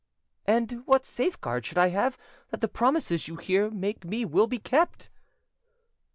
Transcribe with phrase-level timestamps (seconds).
[0.47, 2.17] "And what safeguard should I have
[2.49, 5.11] that the promises you here make me will be kept?"